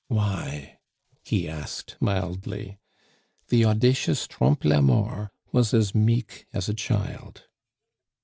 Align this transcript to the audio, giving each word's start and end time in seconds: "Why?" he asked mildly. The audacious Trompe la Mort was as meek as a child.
"Why?" 0.07 0.79
he 1.23 1.47
asked 1.47 1.95
mildly. 1.99 2.79
The 3.49 3.65
audacious 3.65 4.25
Trompe 4.25 4.65
la 4.67 4.81
Mort 4.81 5.29
was 5.51 5.75
as 5.75 5.93
meek 5.93 6.47
as 6.51 6.67
a 6.67 6.73
child. 6.73 7.43